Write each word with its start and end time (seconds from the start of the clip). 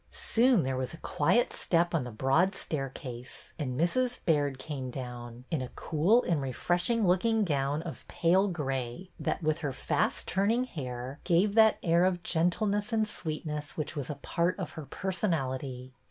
Soon 0.09 0.63
there 0.63 0.77
was 0.77 0.95
a 0.95 1.05
quiet 1.05 1.53
step 1.53 1.93
on 1.93 2.05
the 2.05 2.11
broad 2.11 2.55
stair 2.55 2.89
case, 2.89 3.53
and 3.59 3.79
Mrs. 3.79 4.17
Baird 4.25 4.57
came 4.57 4.89
down, 4.89 5.45
in 5.51 5.61
a 5.61 5.69
cool 5.75 6.23
and 6.23 6.41
refreshing 6.41 7.05
looking 7.05 7.43
gown 7.45 7.83
of 7.83 8.07
pale 8.07 8.47
gray 8.47 9.11
that, 9.19 9.43
with 9.43 9.59
her 9.59 9.71
fast 9.71 10.27
turning 10.27 10.63
hair, 10.63 11.19
gave 11.23 11.53
that 11.53 11.77
air 11.83 12.03
of 12.05 12.23
gentleness 12.23 12.91
and 12.91 13.07
sweetness 13.07 13.77
which 13.77 13.95
was 13.95 14.09
a 14.09 14.15
part 14.15 14.57
of 14.57 14.71
her 14.71 14.87
person 14.87 15.33
ality. 15.33 15.91